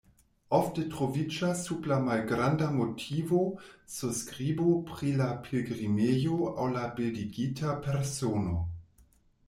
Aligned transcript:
Ofte 0.59 0.83
troviĝas 0.93 1.59
sub 1.65 1.89
la 1.91 1.97
malgranda 2.05 2.69
motivo 2.79 3.41
surskribo 3.97 4.73
pri 4.91 5.13
la 5.23 5.29
pilgrimejo 5.49 6.39
aŭ 6.55 6.67
la 6.79 6.89
bildigita 7.01 7.77
persono. 7.89 8.63